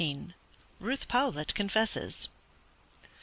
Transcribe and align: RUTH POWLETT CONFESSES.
RUTH 0.79 1.07
POWLETT 1.07 1.53
CONFESSES. 1.53 2.29